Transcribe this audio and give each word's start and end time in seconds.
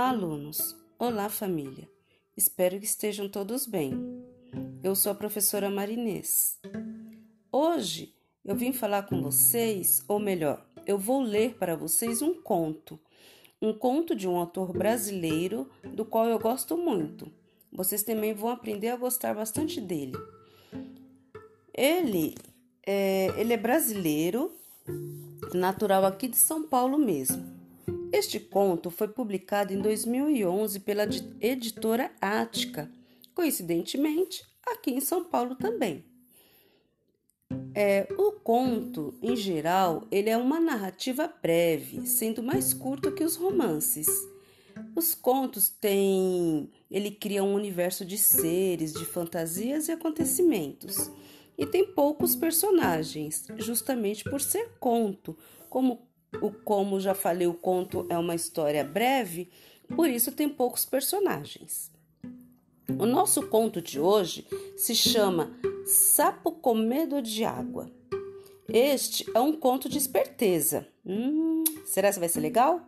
Olá, 0.00 0.08
alunos! 0.08 0.74
Olá, 0.98 1.28
família! 1.28 1.86
Espero 2.34 2.78
que 2.78 2.86
estejam 2.86 3.28
todos 3.28 3.66
bem. 3.66 3.92
Eu 4.82 4.96
sou 4.96 5.12
a 5.12 5.14
professora 5.14 5.68
Marinês. 5.68 6.58
Hoje 7.52 8.14
eu 8.42 8.56
vim 8.56 8.72
falar 8.72 9.02
com 9.02 9.20
vocês, 9.20 10.02
ou 10.08 10.18
melhor, 10.18 10.66
eu 10.86 10.96
vou 10.96 11.20
ler 11.20 11.54
para 11.58 11.76
vocês 11.76 12.22
um 12.22 12.32
conto. 12.32 12.98
Um 13.60 13.74
conto 13.74 14.16
de 14.16 14.26
um 14.26 14.36
autor 14.36 14.72
brasileiro 14.72 15.68
do 15.94 16.06
qual 16.06 16.26
eu 16.26 16.38
gosto 16.38 16.78
muito. 16.78 17.30
Vocês 17.70 18.02
também 18.02 18.32
vão 18.32 18.48
aprender 18.48 18.88
a 18.88 18.96
gostar 18.96 19.34
bastante 19.34 19.82
dele. 19.82 20.16
Ele 21.74 22.34
é, 22.86 23.38
ele 23.38 23.52
é 23.52 23.58
brasileiro, 23.58 24.50
natural 25.52 26.06
aqui 26.06 26.26
de 26.26 26.38
São 26.38 26.66
Paulo 26.66 26.96
mesmo. 26.96 27.59
Este 28.12 28.40
conto 28.40 28.90
foi 28.90 29.08
publicado 29.08 29.72
em 29.72 29.80
2011 29.80 30.80
pela 30.80 31.04
editora 31.40 32.10
Ática, 32.20 32.90
coincidentemente, 33.34 34.44
aqui 34.66 34.90
em 34.90 35.00
São 35.00 35.24
Paulo 35.24 35.54
também. 35.54 36.04
É, 37.74 38.08
o 38.18 38.32
conto, 38.32 39.14
em 39.22 39.36
geral, 39.36 40.06
ele 40.10 40.28
é 40.28 40.36
uma 40.36 40.58
narrativa 40.58 41.32
breve, 41.40 42.06
sendo 42.06 42.42
mais 42.42 42.74
curto 42.74 43.12
que 43.12 43.22
os 43.22 43.36
romances. 43.36 44.08
Os 44.96 45.14
contos 45.14 45.68
têm, 45.68 46.68
ele 46.90 47.12
cria 47.12 47.44
um 47.44 47.54
universo 47.54 48.04
de 48.04 48.18
seres, 48.18 48.92
de 48.92 49.04
fantasias 49.04 49.88
e 49.88 49.92
acontecimentos. 49.92 51.10
E 51.56 51.64
tem 51.64 51.86
poucos 51.86 52.34
personagens, 52.34 53.46
justamente 53.58 54.24
por 54.24 54.40
ser 54.40 54.70
conto, 54.80 55.36
como 55.68 56.09
o 56.40 56.50
como 56.50 57.00
já 57.00 57.14
falei, 57.14 57.46
o 57.46 57.54
conto 57.54 58.06
é 58.08 58.16
uma 58.16 58.34
história 58.34 58.84
breve, 58.84 59.50
por 59.94 60.08
isso 60.08 60.32
tem 60.32 60.48
poucos 60.48 60.84
personagens. 60.84 61.90
O 62.98 63.06
nosso 63.06 63.42
conto 63.48 63.80
de 63.80 63.98
hoje 64.00 64.46
se 64.76 64.94
chama 64.94 65.50
Sapo 65.86 66.52
com 66.52 66.74
Medo 66.74 67.22
de 67.22 67.44
Água. 67.44 67.90
Este 68.68 69.26
é 69.34 69.40
um 69.40 69.52
conto 69.52 69.88
de 69.88 69.98
esperteza. 69.98 70.86
Hum, 71.04 71.64
será 71.84 72.12
que 72.12 72.20
vai 72.20 72.28
ser 72.28 72.40
legal? 72.40 72.80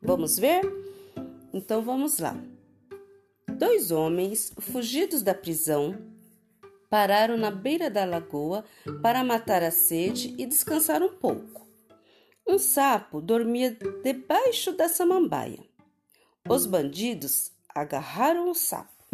Vamos 0.00 0.38
ver? 0.38 0.62
Então 1.52 1.82
vamos 1.82 2.18
lá. 2.18 2.36
Dois 3.58 3.90
homens, 3.90 4.52
fugidos 4.58 5.22
da 5.22 5.34
prisão, 5.34 5.98
pararam 6.88 7.36
na 7.36 7.50
beira 7.50 7.90
da 7.90 8.04
lagoa 8.04 8.64
para 9.02 9.24
matar 9.24 9.62
a 9.62 9.70
sede 9.70 10.34
e 10.38 10.46
descansar 10.46 11.02
um 11.02 11.12
pouco. 11.14 11.67
Um 12.48 12.58
sapo 12.58 13.20
dormia 13.20 13.76
debaixo 14.02 14.72
da 14.72 14.88
samambaia. 14.88 15.58
Os 16.48 16.64
bandidos 16.64 17.52
agarraram 17.74 18.50
o 18.50 18.54
sapo. 18.54 19.04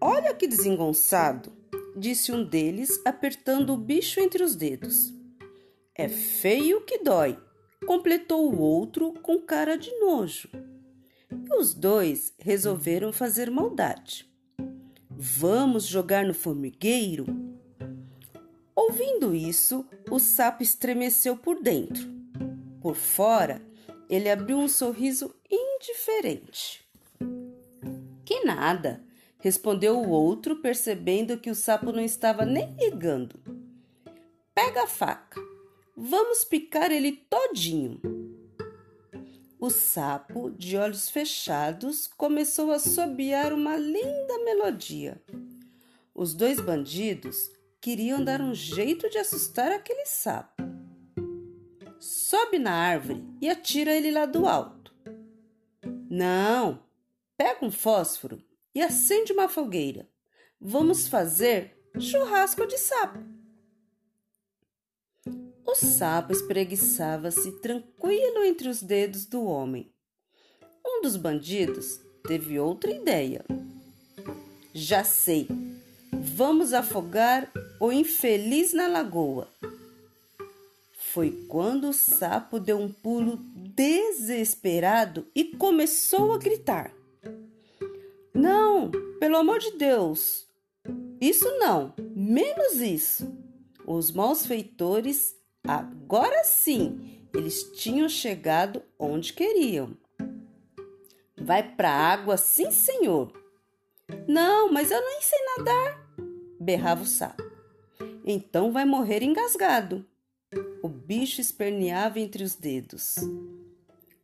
Olha 0.00 0.34
que 0.34 0.48
desengonçado, 0.48 1.52
disse 1.96 2.32
um 2.32 2.42
deles, 2.42 3.00
apertando 3.04 3.72
o 3.72 3.76
bicho 3.76 4.18
entre 4.18 4.42
os 4.42 4.56
dedos. 4.56 5.14
É 5.94 6.08
feio 6.08 6.80
que 6.80 7.04
dói, 7.04 7.38
completou 7.86 8.52
o 8.52 8.60
outro 8.60 9.12
com 9.22 9.38
cara 9.38 9.76
de 9.76 9.96
nojo. 10.00 10.48
E 11.30 11.54
os 11.54 11.72
dois 11.72 12.34
resolveram 12.36 13.12
fazer 13.12 13.48
maldade. 13.48 14.28
Vamos 15.08 15.86
jogar 15.86 16.24
no 16.24 16.34
formigueiro? 16.34 17.51
Ouvindo 18.92 19.34
isso, 19.34 19.86
o 20.10 20.18
sapo 20.18 20.62
estremeceu 20.62 21.34
por 21.34 21.62
dentro. 21.62 22.06
Por 22.78 22.94
fora, 22.94 23.62
ele 24.06 24.28
abriu 24.28 24.58
um 24.58 24.68
sorriso 24.68 25.34
indiferente. 25.50 26.86
Que 28.22 28.44
nada, 28.44 29.02
respondeu 29.38 29.98
o 29.98 30.10
outro, 30.10 30.56
percebendo 30.56 31.38
que 31.38 31.48
o 31.48 31.54
sapo 31.54 31.90
não 31.90 32.02
estava 32.02 32.44
nem 32.44 32.76
ligando. 32.76 33.40
Pega 34.54 34.82
a 34.82 34.86
faca. 34.86 35.40
Vamos 35.96 36.44
picar 36.44 36.92
ele 36.92 37.12
todinho. 37.12 37.98
O 39.58 39.70
sapo, 39.70 40.50
de 40.50 40.76
olhos 40.76 41.08
fechados, 41.08 42.10
começou 42.14 42.70
a 42.70 42.78
sobiar 42.78 43.54
uma 43.54 43.74
linda 43.74 44.44
melodia. 44.44 45.18
Os 46.14 46.34
dois 46.34 46.60
bandidos 46.60 47.50
queriam 47.82 48.22
dar 48.22 48.40
um 48.40 48.54
jeito 48.54 49.10
de 49.10 49.18
assustar 49.18 49.72
aquele 49.72 50.06
sapo. 50.06 50.62
Sobe 51.98 52.56
na 52.58 52.72
árvore 52.72 53.24
e 53.40 53.50
atira 53.50 53.92
ele 53.92 54.12
lá 54.12 54.24
do 54.24 54.46
alto. 54.46 54.94
Não, 56.08 56.80
pega 57.36 57.64
um 57.64 57.72
fósforo 57.72 58.40
e 58.72 58.80
acende 58.80 59.32
uma 59.32 59.48
fogueira. 59.48 60.08
Vamos 60.60 61.08
fazer 61.08 61.76
churrasco 61.98 62.64
de 62.66 62.78
sapo. 62.78 63.18
O 65.66 65.74
sapo 65.74 66.32
espreguiçava-se 66.32 67.60
tranquilo 67.60 68.44
entre 68.44 68.68
os 68.68 68.80
dedos 68.80 69.26
do 69.26 69.44
homem. 69.44 69.92
Um 70.86 71.02
dos 71.02 71.16
bandidos 71.16 72.00
teve 72.26 72.60
outra 72.60 72.92
ideia. 72.92 73.44
Já 74.72 75.02
sei, 75.02 75.48
Vamos 76.24 76.72
afogar 76.72 77.50
o 77.82 77.90
infeliz 77.90 78.72
na 78.72 78.86
lagoa. 78.86 79.48
Foi 80.92 81.32
quando 81.48 81.88
o 81.88 81.92
sapo 81.92 82.60
deu 82.60 82.78
um 82.78 82.88
pulo 82.88 83.38
desesperado 83.56 85.26
e 85.34 85.42
começou 85.42 86.32
a 86.32 86.38
gritar: 86.38 86.94
Não, 88.32 88.88
pelo 89.18 89.36
amor 89.36 89.58
de 89.58 89.72
Deus! 89.72 90.46
Isso 91.20 91.50
não, 91.58 91.92
menos 91.98 92.74
isso! 92.74 93.36
Os 93.84 94.12
malfeitores, 94.12 95.34
agora 95.66 96.44
sim, 96.44 97.26
eles 97.34 97.64
tinham 97.72 98.08
chegado 98.08 98.80
onde 98.96 99.32
queriam. 99.32 99.96
Vai 101.36 101.64
para 101.74 101.90
a 101.90 102.12
água, 102.12 102.36
sim, 102.36 102.70
senhor. 102.70 103.32
Não, 104.28 104.70
mas 104.72 104.92
eu 104.92 105.00
nem 105.00 105.20
sei 105.20 105.38
nadar 105.56 106.12
berrava 106.60 107.02
o 107.02 107.06
sapo. 107.06 107.51
Então 108.24 108.72
vai 108.72 108.84
morrer 108.84 109.22
engasgado. 109.22 110.06
O 110.82 110.88
bicho 110.88 111.40
esperneava 111.40 112.20
entre 112.20 112.44
os 112.44 112.54
dedos. 112.54 113.16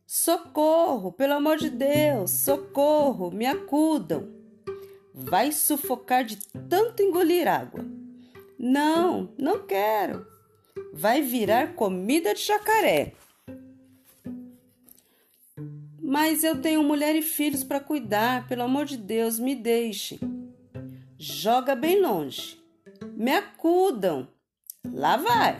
Socorro, 0.05 1.11
pelo 1.11 1.33
amor 1.33 1.57
de 1.57 1.69
Deus, 1.69 2.31
socorro, 2.31 3.31
me 3.31 3.45
acudam. 3.45 4.29
Vai 5.13 5.51
sufocar 5.51 6.23
de 6.23 6.37
tanto 6.69 7.03
engolir 7.03 7.47
água. 7.47 7.85
Não, 8.57 9.33
não 9.37 9.65
quero. 9.65 10.25
Vai 10.93 11.21
virar 11.21 11.75
comida 11.75 12.33
de 12.33 12.41
jacaré. 12.41 13.13
Mas 16.01 16.43
eu 16.43 16.59
tenho 16.59 16.81
mulher 16.83 17.15
e 17.15 17.21
filhos 17.21 17.63
para 17.63 17.79
cuidar, 17.79 18.47
pelo 18.47 18.63
amor 18.63 18.85
de 18.85 18.97
Deus, 18.97 19.37
me 19.37 19.55
deixe. 19.55 20.19
Joga 21.17 21.75
bem 21.75 22.01
longe. 22.01 22.58
Me 23.19 23.33
acudam. 23.33 24.29
Lá 24.93 25.17
vai. 25.17 25.59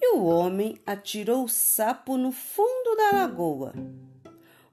E 0.00 0.14
o 0.14 0.24
homem 0.24 0.80
atirou 0.86 1.44
o 1.44 1.48
sapo 1.48 2.16
no 2.16 2.32
fundo 2.32 2.96
da 2.96 3.18
lagoa. 3.18 3.74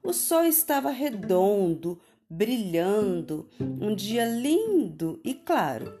O 0.02 0.14
sol 0.14 0.44
estava 0.44 0.88
redondo, 0.88 2.00
brilhando, 2.30 3.46
um 3.60 3.94
dia 3.94 4.24
lindo 4.24 5.20
e 5.22 5.34
claro. 5.34 6.00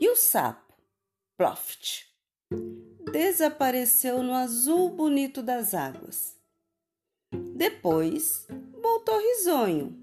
E 0.00 0.08
o 0.08 0.16
sapo, 0.16 0.72
ploft, 1.36 2.06
desapareceu 3.12 4.22
no 4.22 4.32
azul 4.32 4.88
bonito 4.88 5.42
das 5.42 5.74
águas. 5.74 6.34
Depois 7.30 8.46
voltou 8.80 9.18
risonho, 9.18 9.94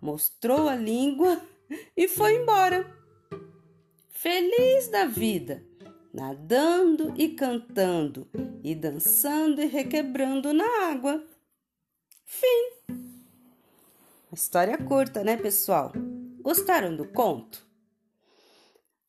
mostrou 0.00 0.66
a 0.66 0.74
língua 0.74 1.42
e 1.94 2.08
foi 2.08 2.36
embora. 2.36 2.93
Feliz 4.24 4.88
da 4.88 5.04
vida, 5.04 5.62
nadando 6.10 7.12
e 7.14 7.28
cantando, 7.28 8.26
e 8.62 8.74
dançando 8.74 9.60
e 9.60 9.66
requebrando 9.66 10.50
na 10.54 10.64
água. 10.90 11.22
Fim. 12.24 12.70
História 14.32 14.78
curta, 14.78 15.22
né, 15.22 15.36
pessoal? 15.36 15.92
Gostaram 16.40 16.96
do 16.96 17.06
conto? 17.06 17.66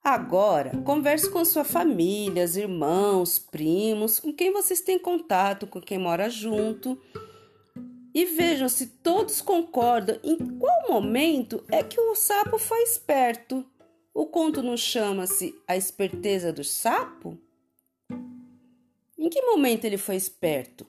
Agora, 0.03 0.71
converse 0.83 1.29
com 1.29 1.45
sua 1.45 1.63
família, 1.63 2.43
irmãos, 2.43 3.39
primos, 3.39 4.19
com 4.19 4.33
quem 4.33 4.51
vocês 4.51 4.81
têm 4.81 4.99
contato, 4.99 5.65
com 5.65 5.79
quem 5.79 5.97
mora 5.97 6.29
junto 6.29 7.01
e 8.13 8.25
vejam 8.25 8.67
se 8.67 8.87
todos 8.87 9.39
concordam 9.39 10.19
em 10.25 10.35
qual 10.57 10.89
momento 10.89 11.63
é 11.71 11.81
que 11.81 12.01
o 12.01 12.15
sapo 12.15 12.57
foi 12.57 12.83
esperto. 12.83 13.65
O 14.15 14.25
conto 14.25 14.63
não 14.63 14.77
chama-se 14.77 15.53
A 15.67 15.75
Esperteza 15.75 16.53
do 16.53 16.63
Sapo? 16.63 17.37
Em 19.19 19.29
que 19.29 19.41
momento 19.41 19.83
ele 19.83 19.97
foi 19.97 20.15
esperto? 20.15 20.87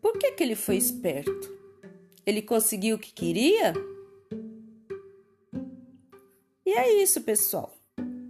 Por 0.00 0.16
que, 0.16 0.30
que 0.30 0.42
ele 0.44 0.54
foi 0.54 0.76
esperto. 0.76 1.52
Ele 2.24 2.40
conseguiu 2.42 2.94
o 2.94 2.98
que 2.98 3.12
queria? 3.12 3.72
E 6.64 6.70
é 6.70 7.02
isso, 7.02 7.22
pessoal. 7.22 7.76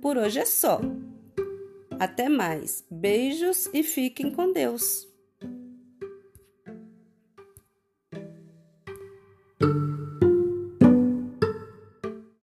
Por 0.00 0.16
hoje 0.16 0.38
é 0.38 0.46
só. 0.46 0.80
Até 2.00 2.30
mais. 2.30 2.82
Beijos 2.90 3.68
e 3.74 3.82
fiquem 3.82 4.32
com 4.32 4.50
Deus. 4.54 5.06